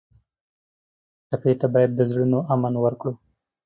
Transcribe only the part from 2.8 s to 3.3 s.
ورکړو.